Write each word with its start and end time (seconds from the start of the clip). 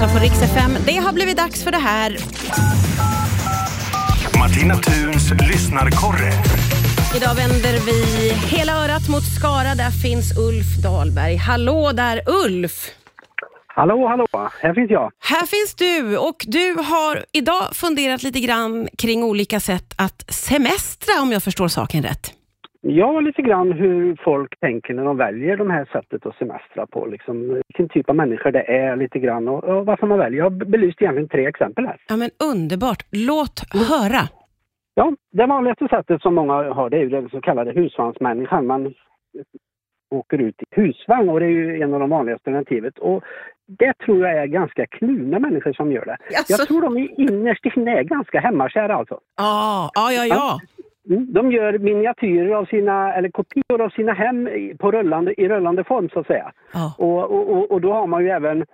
lyssnar 0.00 0.18
på 0.18 0.24
Rix 0.24 0.42
FM. 0.42 0.76
Det 0.86 0.96
har 0.96 1.12
blivit 1.12 1.36
dags 1.36 1.64
för 1.64 1.70
det 1.70 1.78
här. 1.78 2.16
Martina 4.38 4.74
Thuns 4.74 5.30
lyssnarkorre. 5.48 6.32
Idag 7.16 7.34
vänder 7.34 7.86
vi 7.86 8.32
hela 8.56 8.72
örat 8.84 9.08
mot 9.08 9.22
Skara. 9.22 9.74
Där 9.74 9.90
finns 9.90 10.38
Ulf 10.38 10.82
Dahlberg. 10.82 11.36
Hallå 11.36 11.92
där 11.92 12.22
Ulf! 12.26 12.90
Hallå, 13.66 14.08
hallå, 14.08 14.26
här 14.62 14.74
finns 14.74 14.90
jag. 14.90 15.10
Här 15.20 15.46
finns 15.46 15.74
du 15.74 16.18
och 16.18 16.36
du 16.46 16.74
har 16.74 17.24
idag 17.32 17.76
funderat 17.76 18.22
lite 18.22 18.40
grann 18.40 18.88
kring 18.98 19.24
olika 19.24 19.60
sätt 19.60 19.94
att 19.96 20.24
semestra 20.28 21.22
om 21.22 21.32
jag 21.32 21.42
förstår 21.42 21.68
saken 21.68 22.02
rätt. 22.02 22.37
Ja, 22.80 23.20
lite 23.20 23.42
grann 23.42 23.72
hur 23.72 24.16
folk 24.24 24.60
tänker 24.60 24.94
när 24.94 25.04
de 25.04 25.16
väljer 25.16 25.56
de 25.56 25.70
här 25.70 25.84
sättet 25.92 26.26
att 26.26 26.36
semestra 26.36 26.86
på. 26.86 27.06
Liksom, 27.06 27.62
vilken 27.68 27.88
typ 27.88 28.08
av 28.10 28.16
människor 28.16 28.50
det 28.50 28.62
är 28.62 28.96
lite 28.96 29.18
grann 29.18 29.48
och, 29.48 29.64
och 29.64 29.86
varför 29.86 30.06
man 30.06 30.18
väljer. 30.18 30.38
Jag 30.38 30.44
har 30.44 30.50
belyst 30.50 31.02
egentligen 31.02 31.28
tre 31.28 31.46
exempel 31.46 31.86
här. 31.86 32.00
Ja 32.08 32.16
men 32.16 32.30
underbart. 32.52 33.02
Låt 33.10 33.74
höra. 33.90 34.22
Ja, 34.94 35.12
det 35.32 35.46
vanligaste 35.46 35.88
sättet 35.88 36.22
som 36.22 36.34
många 36.34 36.52
har 36.52 36.90
det 36.90 36.96
är 36.96 37.00
ju 37.00 37.08
den 37.08 37.28
så 37.28 37.40
kallade 37.40 37.72
husvagnsmänniskan. 37.72 38.66
Man 38.66 38.94
åker 40.10 40.38
ut 40.38 40.62
i 40.62 40.80
husvagn 40.80 41.28
och 41.28 41.40
det 41.40 41.46
är 41.46 41.50
ju 41.50 41.82
en 41.82 41.94
av 41.94 42.00
de 42.00 42.10
vanligaste 42.10 42.50
alternativet. 42.50 42.98
Och 42.98 43.24
det 43.66 43.92
tror 43.98 44.26
jag 44.26 44.38
är 44.42 44.46
ganska 44.46 44.86
kluvna 44.86 45.38
människor 45.38 45.72
som 45.72 45.92
gör 45.92 46.04
det. 46.04 46.16
Jaså? 46.30 46.52
Jag 46.52 46.68
tror 46.68 46.82
de 46.82 47.08
innerst 47.22 47.66
inne 47.76 47.98
är 47.98 48.02
ganska 48.02 48.40
hemmakära 48.40 48.94
alltså. 48.94 49.20
Ja, 49.36 49.90
ja, 49.94 50.12
ja. 50.12 50.24
ja. 50.26 50.60
Mm, 51.10 51.32
De 51.32 51.52
gör 51.52 51.78
miniatyrer 51.78 52.54
av 52.54 52.64
sina, 52.64 53.14
eller 53.14 53.28
kopior 53.30 53.80
av 53.80 53.90
sina 53.90 54.12
hem 54.12 54.48
på 54.78 54.90
rullande, 54.92 55.40
i 55.40 55.48
rullande 55.48 55.84
form 55.84 56.08
så 56.12 56.20
att 56.20 56.26
säga. 56.26 56.52
ja. 56.72 56.94
Och, 56.98 57.30
och, 57.52 57.70
och, 57.70 57.80
då 57.80 57.92
har 57.92 58.06
man 58.06 58.22
ju 58.24 58.28
även, 58.30 58.64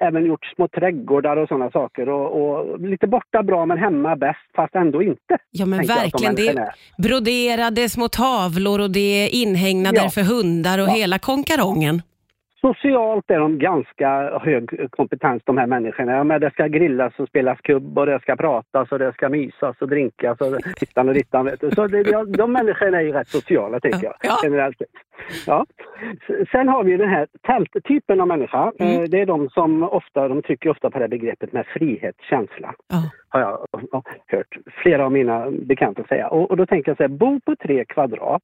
även 0.00 0.24
gjort 0.26 0.44
små 0.56 0.68
trädgårdar 0.68 1.36
och 1.36 1.48
sådana 1.48 1.70
saker. 1.70 2.08
Och, 2.08 2.26
och 2.42 2.80
lite 2.80 3.06
borta 3.06 3.42
bra 3.42 3.66
men 3.66 3.78
hemma 3.78 4.16
bäst 4.16 4.38
fast 4.56 4.74
ändå 4.74 5.02
inte. 5.02 5.38
Ja 5.50 5.66
men 5.66 5.78
verkligen. 5.86 6.34
Det 6.34 6.48
är 6.48 6.68
broderade 7.02 7.88
små 7.88 8.08
tavlor 8.08 8.80
och 8.80 8.90
det 8.90 9.00
är 9.24 9.42
inhägnader 9.42 10.02
Ja. 10.02 10.10
för 10.10 10.22
hundar 10.22 10.78
och 10.78 10.88
Ja. 10.88 10.92
hela 10.92 11.18
konkarongen. 11.18 12.02
Socialt 12.60 13.30
är 13.30 13.38
de 13.38 13.58
ganska 13.58 14.38
hög 14.38 14.90
kompetens 14.90 15.42
de 15.44 15.58
här 15.58 15.66
människorna. 15.66 16.12
Ja, 16.12 16.24
men 16.24 16.40
det 16.40 16.50
ska 16.50 16.66
grillas 16.66 17.18
och 17.18 17.28
spelas 17.28 17.60
kubb 17.60 17.98
och 17.98 18.06
det 18.06 18.20
ska 18.20 18.36
pratas 18.36 18.92
och 18.92 18.98
det 18.98 19.12
ska 19.12 19.28
mysas 19.28 19.76
och 19.80 19.88
drinkas 19.88 20.40
och 20.40 20.52
dittan 20.80 21.08
och 21.08 21.14
dittan. 21.14 21.44
Vet 21.44 21.60
du. 21.60 21.70
Så 21.70 21.86
det, 21.86 22.02
de, 22.36 22.52
människorna 22.52 22.98
är 22.98 23.02
ju 23.02 23.12
rätt 23.12 23.28
sociala 23.28 23.80
tycker 23.80 24.04
jag 24.04 24.14
Ja. 24.22 24.36
generellt. 24.44 24.82
Ja. 25.46 25.66
Sen 26.52 26.68
har 26.68 26.84
vi 26.84 26.96
den 26.96 27.08
här 27.08 27.26
tälttypen 27.46 28.20
av 28.20 28.28
människa. 28.28 28.72
Mm. 28.78 29.02
Eh, 29.02 29.08
Det 29.08 29.20
är 29.20 29.26
de 29.26 29.48
som 29.50 29.82
ofta, 29.82 30.28
de 30.28 30.42
trycker 30.42 30.70
ofta 30.70 30.90
på 30.90 30.98
det 30.98 31.08
begreppet 31.08 31.52
med 31.52 31.66
frihetskänsla. 31.66 32.74
Ja. 32.88 32.96
Har 33.28 33.40
jag 33.40 33.66
ja, 33.92 34.02
hört 34.26 34.58
flera 34.82 35.04
av 35.04 35.12
mina 35.12 35.50
bekanta 35.50 36.04
säga. 36.04 36.28
Och, 36.28 36.50
och 36.50 36.56
då 36.56 36.66
tänker 36.66 36.90
jag 36.90 36.96
så 36.96 37.02
här, 37.02 37.08
bo 37.08 37.40
på 37.40 37.56
tre 37.56 37.84
kvadrat, 37.84 38.42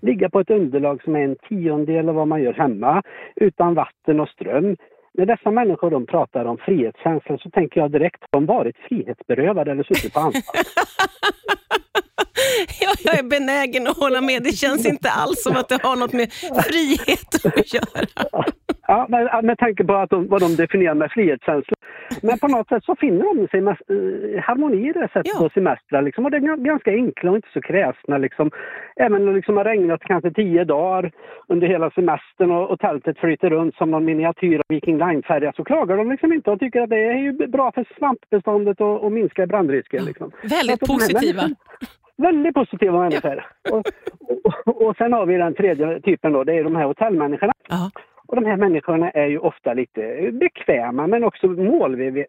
ligga 0.00 0.30
på 0.30 0.40
ett 0.40 0.50
underlag 0.50 1.02
som 1.02 1.16
är 1.16 1.20
en 1.20 1.36
tiondel 1.48 2.08
av 2.08 2.14
vad 2.14 2.28
man 2.28 2.42
gör 2.42 2.52
hemma, 2.52 3.02
utan 3.36 3.74
vatten 3.74 4.20
och 4.20 4.28
ström. 4.28 4.76
När 5.14 5.26
dessa 5.26 5.50
människor 5.50 5.90
de 5.90 6.06
pratar 6.06 6.44
om 6.44 6.58
frihetskänsla 6.58 7.38
så 7.38 7.50
tänker 7.50 7.80
jag 7.80 7.90
direkt, 7.90 8.20
har 8.20 8.40
de 8.40 8.46
varit 8.46 8.76
frihetsberövade 8.76 9.70
eller 9.70 9.82
suttit 9.82 10.14
på 10.14 10.20
anstalt? 10.20 10.46
Ja, 12.80 12.92
jag 13.04 13.18
är 13.18 13.22
benägen 13.22 13.86
att 13.86 13.96
hålla 13.96 14.20
med. 14.20 14.42
Det 14.42 14.52
känns 14.52 14.86
inte 14.86 15.10
alls 15.10 15.42
som 15.42 15.56
att 15.56 15.68
det 15.68 15.82
har 15.82 15.96
något 15.96 16.12
med 16.12 16.32
frihet 16.32 17.44
att 17.44 17.74
göra. 17.74 18.06
Ja, 18.86 19.06
med, 19.08 19.44
med 19.44 19.58
tanke 19.58 19.84
på 19.84 19.94
att 19.94 20.10
de, 20.10 20.28
vad 20.28 20.40
de 20.40 20.56
definierar 20.56 20.94
med 20.94 21.10
frihetskänsla. 21.10 21.76
Men 22.22 22.38
på 22.38 22.48
något 22.48 22.68
sätt 22.68 22.84
så 22.84 22.96
finner 22.96 23.24
de 23.34 23.48
sig 23.48 23.60
eh, 23.60 24.42
harmoni 24.42 24.88
i 24.88 24.92
det 24.92 25.08
sättet 25.12 25.32
Ja. 25.40 25.46
att 25.46 25.52
semestra. 25.52 26.00
Liksom. 26.00 26.24
Och 26.24 26.30
det 26.30 26.36
är 26.36 26.40
gan- 26.40 26.62
ganska 26.64 26.90
enkla 26.90 27.30
och 27.30 27.36
inte 27.36 27.48
så 27.52 27.60
kräsna. 27.60 28.18
Liksom. 28.18 28.50
Även 28.96 29.20
om 29.20 29.26
det 29.26 29.32
liksom 29.32 29.56
har 29.56 29.64
regnat 29.64 30.00
kanske 30.02 30.30
tio 30.30 30.64
dagar 30.64 31.10
under 31.48 31.66
hela 31.66 31.90
semestern 31.90 32.50
och, 32.50 32.70
och 32.70 32.80
tältet 32.80 33.18
flyter 33.18 33.50
runt 33.50 33.74
som 33.74 33.90
någon 33.90 34.04
miniatyr 34.04 34.56
av 34.58 34.62
Viking 34.68 34.98
Line-färja 34.98 35.52
så 35.56 35.64
klagar 35.64 35.96
de 35.96 36.10
liksom 36.10 36.32
inte 36.32 36.50
och 36.50 36.58
tycker 36.60 36.80
att 36.80 36.90
det 36.90 37.04
är 37.04 37.18
ju 37.18 37.32
bra 37.32 37.72
för 37.72 37.84
svampbeståndet 37.98 38.80
och, 38.80 39.04
och 39.04 39.12
minskar 39.12 39.46
brandrisken. 39.46 40.04
Liksom. 40.04 40.30
Väldigt 40.42 40.80
de 40.80 40.86
här 40.92 40.94
positiva. 40.98 41.42
människorna- 41.42 41.56
Väldigt 42.16 42.54
positiva 42.54 42.98
människor. 42.98 43.46
Och, 43.70 43.86
och, 44.66 44.82
och 44.86 44.96
sen 44.96 45.12
har 45.12 45.26
vi 45.26 45.36
den 45.36 45.54
tredje 45.54 46.00
typen 46.00 46.32
då, 46.32 46.44
det 46.44 46.54
är 46.54 46.64
de 46.64 46.76
här 46.76 46.84
hotellmänniskorna. 46.84 47.52
Ja. 47.68 47.90
Och 48.30 48.36
de 48.36 48.44
här 48.44 48.56
människorna 48.56 49.10
är 49.10 49.26
ju 49.26 49.38
ofta 49.38 49.74
lite 49.74 50.30
bekväma 50.32 51.06
men 51.06 51.24
också 51.24 51.46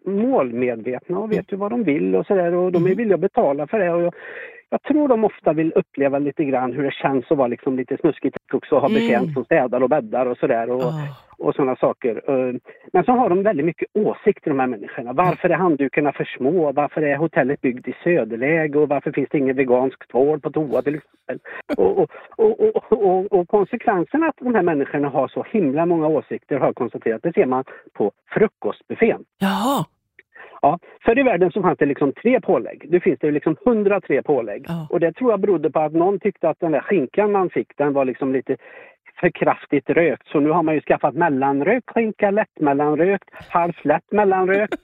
målmedvetna 0.05 1.19
och 1.19 1.31
vet 1.31 1.51
ju 1.53 1.57
vad 1.57 1.71
de 1.71 1.83
vill 1.83 2.15
och 2.15 2.25
sådär 2.25 2.53
och 2.53 2.71
de 2.71 2.85
är 2.85 2.95
villiga 2.95 3.15
att 3.15 3.21
betala 3.21 3.67
för 3.67 3.79
det. 3.79 3.91
Och 3.93 4.01
jag, 4.01 4.13
jag 4.69 4.83
tror 4.83 5.07
de 5.07 5.23
ofta 5.23 5.53
vill 5.53 5.71
uppleva 5.75 6.19
lite 6.19 6.43
grann 6.43 6.73
hur 6.73 6.83
det 6.83 6.91
känns 6.93 7.31
att 7.31 7.37
vara 7.37 7.47
liksom 7.47 7.75
lite 7.77 7.97
snuskigt 7.97 8.37
också 8.53 8.75
och 8.75 8.81
ha 8.81 8.89
Mm. 8.89 9.01
betjänt 9.01 9.33
som 9.33 9.45
städar 9.45 9.83
och 9.83 9.89
bäddar 9.89 10.25
och 10.25 10.37
sådär. 10.37 10.69
Och, 10.69 10.81
Ja. 10.81 11.07
Och 11.41 11.55
sådana 11.55 11.75
saker. 11.75 12.21
Eh, 12.27 12.55
Men 12.93 13.03
så 13.03 13.11
har 13.11 13.29
de 13.29 13.43
väldigt 13.43 13.65
mycket 13.65 13.87
åsikter 13.93 14.49
de 14.49 14.59
här 14.59 14.67
människorna. 14.67 15.13
Varför 15.13 15.49
är 15.49 15.55
handdukarna 15.55 16.11
för 16.11 16.23
små? 16.37 16.71
Varför 16.71 17.01
är 17.01 17.15
hotellet 17.17 17.61
byggt 17.61 17.87
i 17.87 17.95
söderläge? 18.03 18.79
Och 18.79 18.89
varför 18.89 19.11
finns 19.11 19.29
det 19.31 19.37
ingen 19.37 19.55
vegansk 19.55 20.07
tvål 20.11 20.39
på 20.39 20.51
toa 20.51 20.81
till 20.81 20.95
exempel? 20.95 21.39
Och, 21.77 21.99
och, 21.99 22.09
och, 22.37 22.59
och, 22.75 22.91
och, 22.91 23.33
och 23.39 23.47
konsekvensen 23.47 24.23
att 24.23 24.35
de 24.39 24.55
här 24.55 24.63
människorna 24.63 25.09
har 25.09 25.27
så 25.27 25.45
himla 25.51 25.85
många 25.85 26.07
åsikter 26.07 26.57
har 26.59 26.65
jag 26.65 26.75
konstaterat, 26.75 27.23
det 27.23 27.33
ser 27.33 27.45
man 27.45 27.63
på 27.93 28.11
frukostbuffén. 28.33 29.23
Jaha. 29.39 29.85
Ja, 30.61 30.79
förr 31.05 31.19
i 31.19 31.23
världen 31.23 31.51
så 31.51 31.61
fanns 31.61 31.77
det 31.77 31.85
liksom 31.85 32.13
tre 32.13 32.41
pålägg. 32.41 32.85
Nu 32.89 32.99
finns 32.99 33.19
det 33.19 33.31
liksom 33.31 33.55
103 33.65 34.23
pålägg. 34.23 34.65
Ja. 34.67 34.87
Och 34.89 34.99
det 34.99 35.13
tror 35.13 35.31
jag 35.31 35.39
berodde 35.39 35.71
på 35.71 35.79
att 35.79 35.93
någon 35.93 36.19
tyckte 36.19 36.49
att 36.49 36.59
den 36.59 36.71
där 36.71 36.81
skinkan 36.81 37.31
man 37.31 37.49
fick, 37.49 37.77
den 37.77 37.93
var 37.93 38.05
liksom 38.05 38.33
lite 38.33 38.57
för 39.21 39.29
kraftigt 39.29 39.89
rökt. 39.89 40.27
Så 40.27 40.39
nu 40.39 40.49
har 40.49 40.63
man 40.63 40.75
ju 40.75 40.81
skaffat 40.81 41.13
mellanrökt 41.15 41.89
skinka, 41.89 42.31
lätt 42.31 42.59
mellanrökt, 42.59 43.29
halvt 43.49 43.85
lätt 43.85 44.11
mellanrökt. 44.11 44.81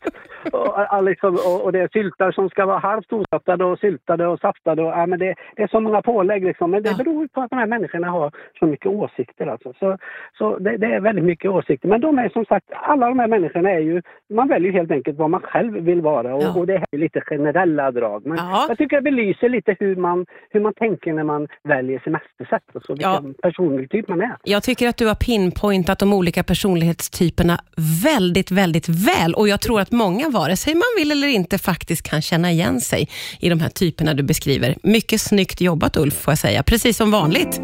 och, 0.92 1.04
liksom, 1.04 1.34
och, 1.34 1.64
och 1.64 1.72
det 1.72 1.80
är 1.80 1.88
syltar 1.94 2.32
som 2.32 2.50
ska 2.50 2.66
vara 2.66 2.78
halvt 2.80 3.14
osaftade 3.14 3.66
och 3.66 3.80
syltade 3.80 4.28
och 4.28 4.40
saftade. 4.40 4.82
Och, 4.84 4.88
ja, 4.90 5.06
men 5.06 5.20
det, 5.20 5.36
det 5.56 5.64
är 5.64 5.68
så 5.68 5.80
många 5.80 6.02
pålägg 6.02 6.44
liksom. 6.44 6.72
Men 6.72 6.84
det 6.84 6.90
Ja. 6.90 6.98
beror 7.04 7.28
på 7.28 7.42
att 7.42 7.50
de 7.50 7.60
här 7.60 7.66
människorna 7.66 8.08
har 8.10 8.32
så 8.60 8.66
mycket 8.66 8.86
åsikter 8.92 9.48
alltså. 9.48 9.74
Så, 9.80 9.98
så 10.38 10.58
det, 10.60 10.78
det 10.78 10.88
är 10.94 11.00
väldigt 11.00 11.26
mycket 11.26 11.52
åsikter. 11.52 11.88
Men 11.90 12.02
de 12.02 12.20
är 12.20 12.30
som 12.30 12.46
sagt, 12.46 12.66
alla 12.72 13.08
de 13.08 13.20
här 13.20 13.28
människorna 13.28 13.72
är 13.72 13.80
ju, 13.80 14.02
man 14.30 14.48
väljer 14.48 14.72
helt 14.72 14.92
enkelt 14.92 15.18
vad 15.18 15.30
man 15.30 15.42
själv 15.42 15.74
vill 15.74 16.02
vara. 16.02 16.36
Och, 16.36 16.44
Ja. 16.44 16.54
och 16.60 16.68
det 16.68 16.84
är 16.92 16.98
lite 16.98 17.22
generella 17.22 17.92
drag. 17.92 18.26
Men 18.26 18.38
Ja. 18.38 18.66
jag 18.70 18.78
tycker 18.78 18.96
det 18.96 19.02
belyser 19.02 19.50
lite 19.50 19.76
hur 19.80 19.96
man, 19.96 20.26
hur 20.50 20.60
man 20.60 20.74
tänker 20.74 21.14
när 21.14 21.24
man 21.24 21.48
väljer 21.64 22.00
semestersätt. 22.00 22.76
Och 22.76 22.84
så, 22.84 22.94
vilken 22.94 23.34
personlig 23.34 23.90
typ 23.90 24.08
man 24.08 24.22
är. 24.22 24.27
Jag 24.44 24.64
tycker 24.64 24.88
att 24.88 24.98
du 24.98 25.08
har 25.08 25.16
pinpointat 25.16 26.00
de 26.00 26.14
olika 26.14 26.44
personlighetstyperna 26.44 27.60
väldigt, 28.04 28.52
väldigt 28.52 28.90
väl 28.90 29.34
och 29.34 29.48
jag 29.48 29.62
tror 29.62 29.82
att 29.82 29.92
många, 29.92 30.30
vare 30.30 30.56
sig 30.56 30.74
man 30.74 30.84
vill 30.98 31.12
eller 31.12 31.28
inte, 31.28 31.58
faktiskt 31.58 32.10
kan 32.10 32.22
känna 32.22 32.52
igen 32.52 32.82
sig 32.82 33.10
i 33.40 33.50
de 33.50 33.60
här 33.60 33.70
typerna 33.70 34.14
du 34.14 34.24
beskriver. 34.24 34.76
Mycket 34.84 35.22
snyggt 35.22 35.62
jobbat 35.62 35.98
Ulf, 35.98 36.14
får 36.14 36.32
jag 36.32 36.38
säga. 36.38 36.64
Precis 36.64 36.98
som 36.98 37.12
vanligt. 37.12 37.62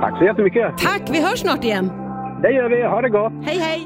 Tack 0.00 0.18
så 0.18 0.24
jättemycket. 0.24 0.78
Tack, 0.78 1.02
vi 1.12 1.22
hörs 1.22 1.38
snart 1.38 1.64
igen. 1.64 1.86
Det 2.42 2.50
gör 2.52 2.68
vi. 2.68 2.82
Ha 2.82 3.00
det 3.00 3.08
gott. 3.08 3.32
Hej, 3.46 3.58
hej! 3.58 3.78